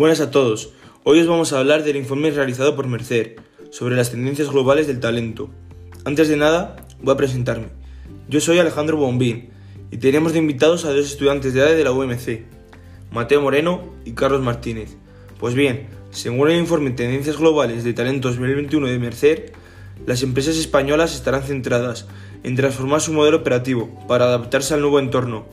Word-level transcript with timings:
Buenas 0.00 0.22
a 0.22 0.30
todos. 0.30 0.70
Hoy 1.04 1.20
os 1.20 1.26
vamos 1.26 1.52
a 1.52 1.58
hablar 1.58 1.84
del 1.84 1.96
informe 1.96 2.30
realizado 2.30 2.74
por 2.74 2.86
Mercer 2.86 3.36
sobre 3.70 3.96
las 3.96 4.10
tendencias 4.10 4.48
globales 4.48 4.86
del 4.86 4.98
talento. 4.98 5.50
Antes 6.06 6.26
de 6.30 6.38
nada, 6.38 6.86
voy 7.02 7.12
a 7.12 7.18
presentarme. 7.18 7.66
Yo 8.26 8.40
soy 8.40 8.58
Alejandro 8.58 8.96
Bombín 8.96 9.50
y 9.90 9.98
tenemos 9.98 10.32
de 10.32 10.38
invitados 10.38 10.86
a 10.86 10.92
dos 10.94 11.04
estudiantes 11.04 11.52
de 11.52 11.60
edad 11.60 11.76
de 11.76 11.84
la 11.84 11.92
UMC, 11.92 12.46
Mateo 13.12 13.42
Moreno 13.42 13.92
y 14.06 14.12
Carlos 14.12 14.40
Martínez. 14.40 14.96
Pues 15.38 15.54
bien, 15.54 15.88
según 16.12 16.50
el 16.50 16.56
informe 16.56 16.92
Tendencias 16.92 17.36
Globales 17.36 17.84
de 17.84 17.92
Talento 17.92 18.28
2021 18.28 18.86
de 18.86 18.98
Mercer, 18.98 19.52
las 20.06 20.22
empresas 20.22 20.56
españolas 20.56 21.14
estarán 21.14 21.42
centradas 21.42 22.06
en 22.42 22.56
transformar 22.56 23.02
su 23.02 23.12
modelo 23.12 23.36
operativo 23.36 24.02
para 24.08 24.24
adaptarse 24.24 24.72
al 24.72 24.80
nuevo 24.80 24.98
entorno 24.98 25.44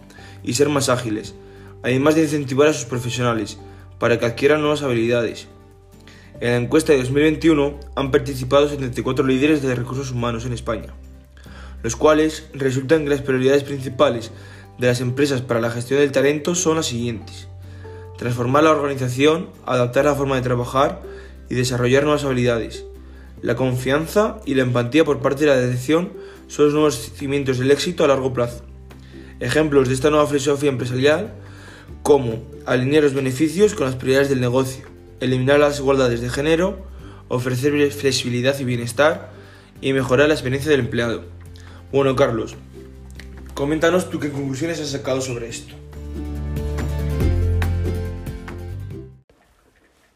y 0.41 0.53
ser 0.53 0.69
más 0.69 0.87
ágiles, 0.87 1.35
además 1.83 2.15
de 2.15 2.21
incentivar 2.21 2.69
a 2.69 2.73
sus 2.73 2.85
profesionales 2.85 3.59
para 3.99 4.19
que 4.19 4.25
adquieran 4.25 4.61
nuevas 4.61 4.83
habilidades. 4.83 5.47
En 6.39 6.51
la 6.51 6.57
encuesta 6.57 6.93
de 6.93 6.99
2021 6.99 7.79
han 7.95 8.11
participado 8.11 8.69
74 8.69 9.25
líderes 9.25 9.61
de 9.63 9.73
recursos 9.73 10.11
humanos 10.11 10.45
en 10.45 10.53
España, 10.53 10.93
los 11.81 11.95
cuales 11.95 12.49
resultan 12.53 13.03
que 13.03 13.09
las 13.09 13.21
prioridades 13.21 13.63
principales 13.63 14.31
de 14.77 14.87
las 14.87 15.01
empresas 15.01 15.41
para 15.41 15.61
la 15.61 15.71
gestión 15.71 15.99
del 15.99 16.11
talento 16.11 16.53
son 16.53 16.75
las 16.75 16.85
siguientes. 16.85 17.47
Transformar 18.17 18.63
la 18.63 18.71
organización, 18.71 19.49
adaptar 19.65 20.05
la 20.05 20.15
forma 20.15 20.35
de 20.35 20.41
trabajar 20.41 21.01
y 21.49 21.55
desarrollar 21.55 22.03
nuevas 22.03 22.23
habilidades. 22.23 22.85
La 23.41 23.55
confianza 23.55 24.37
y 24.45 24.55
la 24.55 24.63
empatía 24.63 25.05
por 25.05 25.19
parte 25.19 25.45
de 25.45 25.51
la 25.51 25.59
dirección 25.59 26.13
son 26.47 26.65
los 26.65 26.73
nuevos 26.73 26.95
cimientos 27.15 27.59
del 27.59 27.71
éxito 27.71 28.03
a 28.03 28.07
largo 28.07 28.33
plazo. 28.33 28.63
Ejemplos 29.39 29.87
de 29.87 29.93
esta 29.93 30.09
nueva 30.09 30.27
filosofía 30.27 30.69
empresarial 30.69 31.33
como 32.03 32.41
alinear 32.65 33.03
los 33.03 33.13
beneficios 33.13 33.73
con 33.73 33.85
las 33.85 33.95
prioridades 33.95 34.29
del 34.29 34.41
negocio, 34.41 34.85
eliminar 35.19 35.59
las 35.59 35.71
desigualdades 35.71 36.21
de 36.21 36.29
género, 36.29 36.85
ofrecer 37.27 37.91
flexibilidad 37.91 38.57
y 38.59 38.63
bienestar 38.63 39.29
y 39.81 39.93
mejorar 39.93 40.27
la 40.27 40.33
experiencia 40.33 40.71
del 40.71 40.81
empleado. 40.81 41.25
Bueno, 41.91 42.15
Carlos, 42.15 42.55
coméntanos 43.53 44.09
tú 44.09 44.19
qué 44.19 44.31
conclusiones 44.31 44.79
has 44.79 44.89
sacado 44.89 45.21
sobre 45.21 45.49
esto. 45.49 45.73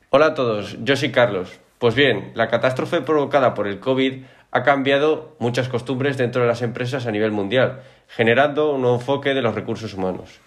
Hola 0.10 0.28
a 0.28 0.34
todos, 0.34 0.78
yo 0.84 0.96
soy 0.96 1.12
Carlos. 1.12 1.60
Pues 1.80 1.96
bien, 1.96 2.32
la 2.36 2.50
catástrofe 2.50 3.02
provocada 3.02 3.54
por 3.54 3.68
el 3.68 3.80
COVID 3.80 4.24
ha 4.52 4.64
cambiado 4.64 5.36
muchas 5.40 5.70
costumbres 5.70 6.18
dentro 6.18 6.42
de 6.42 6.48
las 6.48 6.62
empresas 6.62 7.06
a 7.06 7.12
nivel 7.12 7.32
mundial, 7.32 7.82
generando 8.08 8.74
un 8.74 8.82
nuevo 8.82 8.98
enfoque 8.98 9.34
de 9.34 9.42
los 9.42 9.56
recursos 9.56 9.94
humanos. 9.94 10.42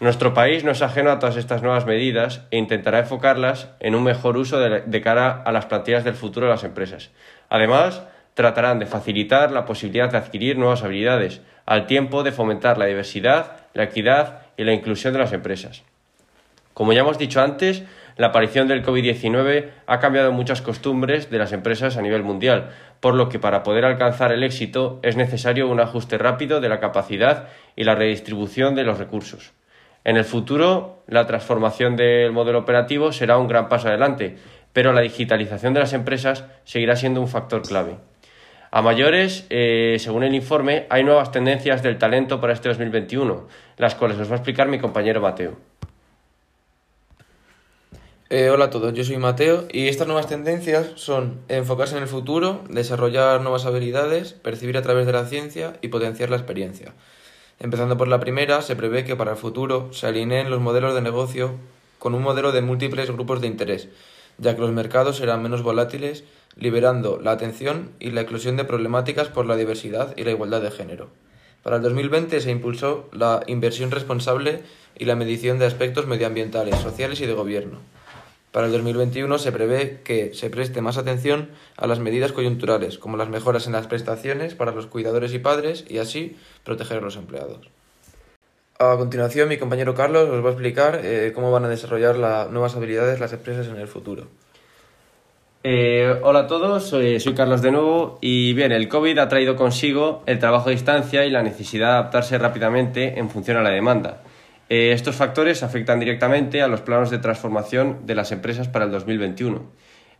Nuestro 0.00 0.32
país 0.32 0.64
no 0.64 0.70
es 0.70 0.80
ajeno 0.80 1.10
a 1.10 1.18
todas 1.18 1.36
estas 1.36 1.62
nuevas 1.62 1.84
medidas 1.84 2.46
e 2.50 2.56
intentará 2.56 3.00
enfocarlas 3.00 3.68
en 3.80 3.94
un 3.94 4.02
mejor 4.02 4.38
uso 4.38 4.58
de, 4.58 5.00
cara 5.02 5.42
a 5.44 5.52
las 5.52 5.66
plantillas 5.66 6.04
del 6.04 6.14
futuro 6.14 6.46
de 6.46 6.52
las 6.52 6.64
empresas. 6.64 7.10
Además, 7.50 8.02
tratarán 8.32 8.78
de 8.78 8.86
facilitar 8.86 9.52
la 9.52 9.66
posibilidad 9.66 10.10
de 10.10 10.16
adquirir 10.16 10.56
nuevas 10.56 10.82
habilidades, 10.84 11.42
al 11.66 11.86
tiempo 11.86 12.22
de 12.22 12.32
fomentar 12.32 12.78
la 12.78 12.86
diversidad, 12.86 13.58
la 13.74 13.82
equidad 13.82 14.40
y 14.56 14.64
la 14.64 14.72
inclusión 14.72 15.12
de 15.12 15.18
las 15.18 15.34
empresas. 15.34 15.82
Como 16.72 16.94
ya 16.94 17.00
hemos 17.00 17.18
dicho 17.18 17.42
antes, 17.42 17.82
la 18.16 18.28
aparición 18.28 18.68
del 18.68 18.82
COVID-19 18.82 19.68
ha 19.86 19.98
cambiado 19.98 20.32
muchas 20.32 20.62
costumbres 20.62 21.30
de 21.30 21.36
las 21.36 21.52
empresas 21.52 21.98
a 21.98 22.02
nivel 22.02 22.22
mundial, 22.22 22.70
por 23.00 23.14
lo 23.14 23.28
que 23.28 23.38
para 23.38 23.62
poder 23.62 23.84
alcanzar 23.84 24.32
el 24.32 24.44
éxito 24.44 24.98
es 25.02 25.16
necesario 25.16 25.68
un 25.68 25.78
ajuste 25.78 26.16
rápido 26.16 26.62
de 26.62 26.70
la 26.70 26.80
capacidad 26.80 27.48
y 27.76 27.84
la 27.84 27.96
redistribución 27.96 28.74
de 28.74 28.84
los 28.84 28.96
recursos. 28.96 29.52
En 30.04 30.16
el 30.16 30.24
futuro, 30.24 31.02
la 31.06 31.26
transformación 31.26 31.96
del 31.96 32.32
modelo 32.32 32.58
operativo 32.58 33.12
será 33.12 33.36
un 33.36 33.48
gran 33.48 33.68
paso 33.68 33.88
adelante, 33.88 34.36
pero 34.72 34.92
la 34.92 35.02
digitalización 35.02 35.74
de 35.74 35.80
las 35.80 35.92
empresas 35.92 36.44
seguirá 36.64 36.96
siendo 36.96 37.20
un 37.20 37.28
factor 37.28 37.62
clave. 37.62 37.96
A 38.70 38.82
mayores, 38.82 39.46
eh, 39.50 39.96
según 39.98 40.22
el 40.22 40.34
informe, 40.34 40.86
hay 40.90 41.02
nuevas 41.02 41.32
tendencias 41.32 41.82
del 41.82 41.98
talento 41.98 42.40
para 42.40 42.52
este 42.52 42.68
2021, 42.68 43.48
las 43.76 43.96
cuales 43.96 44.18
os 44.18 44.28
va 44.28 44.34
a 44.34 44.36
explicar 44.36 44.68
mi 44.68 44.78
compañero 44.78 45.20
Mateo. 45.20 45.56
Eh, 48.32 48.48
hola 48.48 48.66
a 48.66 48.70
todos, 48.70 48.94
yo 48.94 49.02
soy 49.02 49.16
Mateo 49.16 49.66
y 49.72 49.88
estas 49.88 50.06
nuevas 50.06 50.28
tendencias 50.28 50.92
son 50.94 51.40
enfocarse 51.48 51.96
en 51.96 52.02
el 52.04 52.08
futuro, 52.08 52.62
desarrollar 52.70 53.40
nuevas 53.40 53.66
habilidades, 53.66 54.34
percibir 54.34 54.76
a 54.76 54.82
través 54.82 55.04
de 55.04 55.12
la 55.12 55.26
ciencia 55.26 55.72
y 55.82 55.88
potenciar 55.88 56.30
la 56.30 56.36
experiencia. 56.36 56.94
Empezando 57.62 57.98
por 57.98 58.08
la 58.08 58.20
primera, 58.20 58.62
se 58.62 58.74
prevé 58.74 59.04
que 59.04 59.16
para 59.16 59.32
el 59.32 59.36
futuro 59.36 59.92
se 59.92 60.06
alineen 60.06 60.48
los 60.48 60.60
modelos 60.60 60.94
de 60.94 61.02
negocio 61.02 61.52
con 61.98 62.14
un 62.14 62.22
modelo 62.22 62.52
de 62.52 62.62
múltiples 62.62 63.10
grupos 63.10 63.42
de 63.42 63.48
interés, 63.48 63.88
ya 64.38 64.54
que 64.54 64.62
los 64.62 64.72
mercados 64.72 65.18
serán 65.18 65.42
menos 65.42 65.62
volátiles, 65.62 66.24
liberando 66.56 67.20
la 67.22 67.32
atención 67.32 67.90
y 68.00 68.12
la 68.12 68.22
inclusión 68.22 68.56
de 68.56 68.64
problemáticas 68.64 69.28
por 69.28 69.44
la 69.44 69.56
diversidad 69.56 70.14
y 70.16 70.24
la 70.24 70.30
igualdad 70.30 70.62
de 70.62 70.70
género. 70.70 71.10
Para 71.62 71.76
el 71.76 71.82
2020 71.82 72.40
se 72.40 72.50
impulsó 72.50 73.10
la 73.12 73.42
inversión 73.46 73.90
responsable 73.90 74.62
y 74.98 75.04
la 75.04 75.14
medición 75.14 75.58
de 75.58 75.66
aspectos 75.66 76.06
medioambientales, 76.06 76.76
sociales 76.76 77.20
y 77.20 77.26
de 77.26 77.34
gobierno. 77.34 77.80
Para 78.52 78.66
el 78.66 78.72
2021 78.72 79.38
se 79.38 79.52
prevé 79.52 80.00
que 80.02 80.34
se 80.34 80.50
preste 80.50 80.80
más 80.80 80.98
atención 80.98 81.50
a 81.76 81.86
las 81.86 82.00
medidas 82.00 82.32
coyunturales, 82.32 82.98
como 82.98 83.16
las 83.16 83.28
mejoras 83.28 83.66
en 83.66 83.72
las 83.72 83.86
prestaciones 83.86 84.56
para 84.56 84.72
los 84.72 84.86
cuidadores 84.86 85.32
y 85.34 85.38
padres, 85.38 85.84
y 85.88 85.98
así 85.98 86.36
proteger 86.64 86.98
a 86.98 87.00
los 87.02 87.16
empleados. 87.16 87.70
A 88.80 88.96
continuación, 88.96 89.48
mi 89.48 89.58
compañero 89.58 89.94
Carlos 89.94 90.28
os 90.28 90.44
va 90.44 90.48
a 90.48 90.52
explicar 90.52 91.00
eh, 91.04 91.32
cómo 91.34 91.52
van 91.52 91.64
a 91.64 91.68
desarrollar 91.68 92.16
las 92.16 92.50
nuevas 92.50 92.74
habilidades 92.74 93.20
las 93.20 93.32
empresas 93.32 93.68
en 93.68 93.76
el 93.76 93.86
futuro. 93.86 94.26
Eh, 95.62 96.18
hola 96.22 96.40
a 96.40 96.46
todos, 96.46 96.88
soy, 96.88 97.20
soy, 97.20 97.34
Carlos 97.34 97.60
de 97.60 97.70
nuevo 97.70 98.18
y 98.22 98.54
bien, 98.54 98.72
el 98.72 98.88
COVID 98.88 99.18
ha 99.18 99.28
traído 99.28 99.56
consigo 99.56 100.22
el 100.24 100.38
trabajo 100.38 100.70
a 100.70 100.72
distancia 100.72 101.26
y 101.26 101.30
la 101.30 101.42
necesidad 101.42 101.88
de 101.88 101.92
adaptarse 101.92 102.38
rápidamente 102.38 103.18
en 103.18 103.28
función 103.28 103.58
a 103.58 103.62
la 103.62 103.68
demanda. 103.68 104.22
Eh, 104.70 104.92
estos 104.92 105.16
factores 105.16 105.64
afectan 105.64 105.98
directamente 105.98 106.62
a 106.62 106.68
los 106.68 106.80
planos 106.80 107.10
de 107.10 107.18
transformación 107.18 108.06
de 108.06 108.14
las 108.14 108.30
empresas 108.30 108.68
para 108.68 108.84
el 108.84 108.92
2021. 108.92 109.68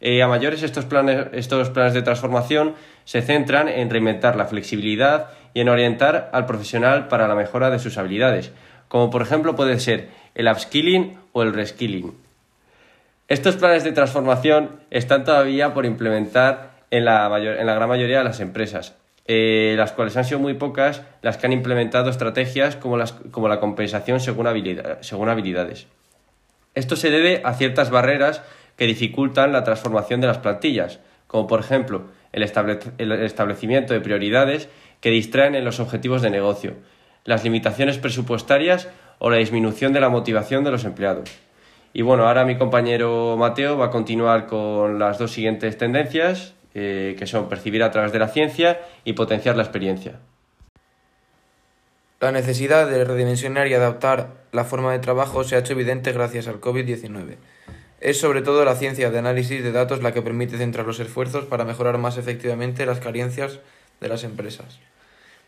Eh, 0.00 0.22
a 0.22 0.28
mayores, 0.28 0.64
estos 0.64 0.86
planes, 0.86 1.28
estos 1.32 1.70
planes 1.70 1.94
de 1.94 2.02
transformación 2.02 2.74
se 3.04 3.22
centran 3.22 3.68
en 3.68 3.88
reinventar 3.90 4.34
la 4.34 4.46
flexibilidad 4.46 5.28
y 5.54 5.60
en 5.60 5.68
orientar 5.68 6.30
al 6.32 6.46
profesional 6.46 7.06
para 7.06 7.28
la 7.28 7.36
mejora 7.36 7.70
de 7.70 7.78
sus 7.78 7.96
habilidades, 7.96 8.52
como 8.88 9.08
por 9.08 9.22
ejemplo 9.22 9.54
puede 9.54 9.78
ser 9.78 10.08
el 10.34 10.48
upskilling 10.48 11.16
o 11.30 11.42
el 11.42 11.54
reskilling. 11.54 12.12
Estos 13.28 13.54
planes 13.54 13.84
de 13.84 13.92
transformación 13.92 14.80
están 14.90 15.22
todavía 15.22 15.74
por 15.74 15.86
implementar 15.86 16.72
en 16.90 17.04
la, 17.04 17.26
en 17.38 17.66
la 17.66 17.74
gran 17.74 17.88
mayoría 17.88 18.18
de 18.18 18.24
las 18.24 18.40
empresas, 18.40 18.99
eh, 19.32 19.74
las 19.76 19.92
cuales 19.92 20.16
han 20.16 20.24
sido 20.24 20.40
muy 20.40 20.54
pocas 20.54 21.02
las 21.22 21.36
que 21.36 21.46
han 21.46 21.52
implementado 21.52 22.10
estrategias 22.10 22.74
como, 22.74 22.96
las, 22.96 23.12
como 23.12 23.46
la 23.46 23.60
compensación 23.60 24.18
según, 24.18 24.48
según 25.02 25.28
habilidades. 25.28 25.86
Esto 26.74 26.96
se 26.96 27.10
debe 27.10 27.40
a 27.44 27.54
ciertas 27.54 27.90
barreras 27.90 28.42
que 28.74 28.88
dificultan 28.88 29.52
la 29.52 29.62
transformación 29.62 30.20
de 30.20 30.26
las 30.26 30.38
plantillas, 30.38 30.98
como 31.28 31.46
por 31.46 31.60
ejemplo 31.60 32.06
el, 32.32 32.42
el 32.98 33.12
establecimiento 33.22 33.94
de 33.94 34.00
prioridades 34.00 34.68
que 35.00 35.10
distraen 35.10 35.54
en 35.54 35.64
los 35.64 35.78
objetivos 35.78 36.22
de 36.22 36.30
negocio, 36.30 36.74
las 37.24 37.44
limitaciones 37.44 37.98
presupuestarias 37.98 38.88
o 39.20 39.30
la 39.30 39.36
disminución 39.36 39.92
de 39.92 40.00
la 40.00 40.08
motivación 40.08 40.64
de 40.64 40.72
los 40.72 40.84
empleados. 40.84 41.30
Y 41.92 42.02
bueno, 42.02 42.26
ahora 42.26 42.44
mi 42.44 42.58
compañero 42.58 43.36
Mateo 43.38 43.78
va 43.78 43.86
a 43.86 43.90
continuar 43.90 44.46
con 44.46 44.98
las 44.98 45.20
dos 45.20 45.30
siguientes 45.30 45.78
tendencias 45.78 46.54
eh, 46.74 47.16
que 47.18 47.26
son 47.26 47.48
percibir 47.48 47.82
a 47.82 47.90
través 47.90 48.12
de 48.12 48.18
la 48.18 48.28
ciencia 48.28 48.80
y 49.04 49.14
potenciar 49.14 49.56
la 49.56 49.62
experiencia. 49.62 50.20
La 52.20 52.32
necesidad 52.32 52.88
de 52.88 53.04
redimensionar 53.04 53.66
y 53.66 53.74
adaptar 53.74 54.34
la 54.52 54.64
forma 54.64 54.92
de 54.92 54.98
trabajo 54.98 55.42
se 55.42 55.56
ha 55.56 55.60
hecho 55.60 55.72
evidente 55.72 56.12
gracias 56.12 56.48
al 56.48 56.60
COVID-19. 56.60 57.36
Es 58.00 58.20
sobre 58.20 58.42
todo 58.42 58.64
la 58.64 58.76
ciencia 58.76 59.10
de 59.10 59.18
análisis 59.18 59.62
de 59.62 59.72
datos 59.72 60.02
la 60.02 60.12
que 60.12 60.22
permite 60.22 60.58
centrar 60.58 60.86
los 60.86 61.00
esfuerzos 61.00 61.46
para 61.46 61.64
mejorar 61.64 61.98
más 61.98 62.18
efectivamente 62.18 62.86
las 62.86 63.00
carencias 63.00 63.60
de 64.00 64.08
las 64.08 64.22
empresas. 64.22 64.78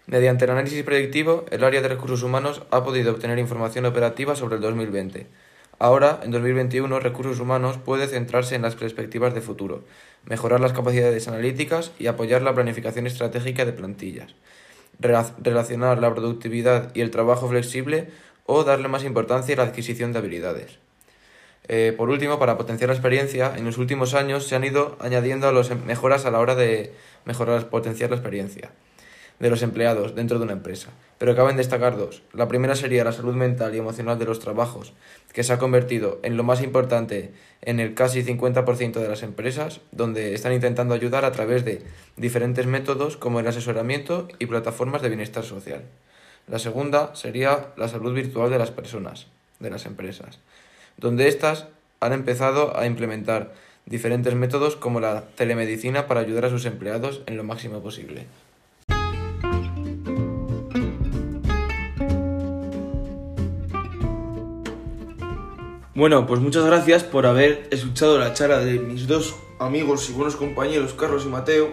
Mediante 0.06 0.46
el 0.46 0.50
análisis 0.50 0.82
predictivo, 0.82 1.46
el 1.50 1.62
área 1.62 1.82
de 1.82 1.88
recursos 1.88 2.22
humanos 2.22 2.62
ha 2.70 2.82
podido 2.82 3.12
obtener 3.12 3.38
información 3.38 3.86
operativa 3.86 4.34
sobre 4.34 4.56
el 4.56 4.62
2020 4.62 5.26
Ahora, 5.82 6.20
en 6.22 6.30
2021, 6.30 7.00
Recursos 7.00 7.40
Humanos 7.40 7.76
puede 7.76 8.06
centrarse 8.06 8.54
en 8.54 8.62
las 8.62 8.76
perspectivas 8.76 9.34
de 9.34 9.40
futuro, 9.40 9.82
mejorar 10.26 10.60
las 10.60 10.72
capacidades 10.72 11.26
analíticas 11.26 11.90
y 11.98 12.06
apoyar 12.06 12.40
la 12.42 12.54
planificación 12.54 13.08
estratégica 13.08 13.64
de 13.64 13.72
plantillas, 13.72 14.36
relacionar 15.00 15.98
la 15.98 16.14
productividad 16.14 16.94
y 16.94 17.00
el 17.00 17.10
trabajo 17.10 17.48
flexible 17.48 18.10
o 18.46 18.62
darle 18.62 18.86
más 18.86 19.02
importancia 19.02 19.56
a 19.56 19.58
la 19.58 19.64
adquisición 19.64 20.12
de 20.12 20.20
habilidades. 20.20 20.78
Eh, 21.66 21.92
por 21.96 22.10
último, 22.10 22.38
para 22.38 22.56
potenciar 22.56 22.86
la 22.86 22.94
experiencia, 22.94 23.52
en 23.56 23.64
los 23.64 23.76
últimos 23.76 24.14
años 24.14 24.46
se 24.46 24.54
han 24.54 24.62
ido 24.62 24.96
añadiendo 25.00 25.50
las 25.50 25.74
mejoras 25.84 26.26
a 26.26 26.30
la 26.30 26.38
hora 26.38 26.54
de 26.54 26.92
mejorar, 27.24 27.70
potenciar 27.70 28.10
la 28.10 28.16
experiencia. 28.18 28.70
De 29.38 29.50
los 29.50 29.62
empleados 29.62 30.14
dentro 30.14 30.38
de 30.38 30.44
una 30.44 30.52
empresa. 30.52 30.90
Pero 31.18 31.36
caben 31.36 31.56
destacar 31.56 31.96
dos. 31.96 32.22
La 32.32 32.48
primera 32.48 32.74
sería 32.74 33.04
la 33.04 33.12
salud 33.12 33.34
mental 33.34 33.74
y 33.74 33.78
emocional 33.78 34.18
de 34.18 34.24
los 34.24 34.40
trabajos, 34.40 34.92
que 35.32 35.44
se 35.44 35.52
ha 35.52 35.58
convertido 35.58 36.20
en 36.22 36.36
lo 36.36 36.42
más 36.42 36.62
importante 36.62 37.32
en 37.62 37.80
el 37.80 37.94
casi 37.94 38.22
50% 38.22 38.94
de 38.94 39.08
las 39.08 39.22
empresas, 39.22 39.80
donde 39.92 40.34
están 40.34 40.52
intentando 40.52 40.94
ayudar 40.94 41.24
a 41.24 41.32
través 41.32 41.64
de 41.64 41.82
diferentes 42.16 42.66
métodos 42.66 43.16
como 43.16 43.40
el 43.40 43.46
asesoramiento 43.46 44.28
y 44.38 44.46
plataformas 44.46 45.02
de 45.02 45.08
bienestar 45.08 45.44
social. 45.44 45.82
La 46.48 46.58
segunda 46.58 47.14
sería 47.14 47.68
la 47.76 47.88
salud 47.88 48.12
virtual 48.14 48.50
de 48.50 48.58
las 48.58 48.70
personas, 48.70 49.28
de 49.60 49.70
las 49.70 49.86
empresas, 49.86 50.40
donde 50.96 51.28
éstas 51.28 51.68
han 52.00 52.12
empezado 52.12 52.76
a 52.76 52.86
implementar 52.86 53.52
diferentes 53.86 54.34
métodos 54.34 54.76
como 54.76 55.00
la 55.00 55.22
telemedicina 55.36 56.06
para 56.06 56.20
ayudar 56.20 56.46
a 56.46 56.50
sus 56.50 56.66
empleados 56.66 57.22
en 57.26 57.36
lo 57.36 57.44
máximo 57.44 57.80
posible. 57.80 58.26
Bueno, 65.94 66.26
pues 66.26 66.40
muchas 66.40 66.64
gracias 66.64 67.04
por 67.04 67.26
haber 67.26 67.68
escuchado 67.70 68.18
la 68.18 68.32
charla 68.32 68.60
de 68.60 68.78
mis 68.78 69.06
dos 69.06 69.34
amigos 69.58 70.08
y 70.08 70.14
buenos 70.14 70.36
compañeros, 70.36 70.94
Carlos 70.94 71.24
y 71.26 71.28
Mateo. 71.28 71.70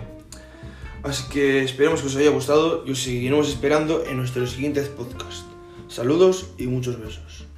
Así 1.03 1.29
que 1.29 1.63
esperemos 1.63 2.01
que 2.01 2.07
os 2.07 2.15
haya 2.17 2.29
gustado 2.29 2.83
y 2.85 2.91
os 2.91 2.99
seguiremos 2.99 3.47
esperando 3.47 4.03
en 4.05 4.17
nuestros 4.17 4.51
siguientes 4.51 4.89
podcasts. 4.89 5.45
Saludos 5.87 6.51
y 6.57 6.67
muchos 6.67 6.99
besos. 6.99 7.48